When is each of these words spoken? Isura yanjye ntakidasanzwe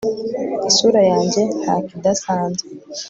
Isura 0.69 1.01
yanjye 1.11 1.41
ntakidasanzwe 1.61 2.63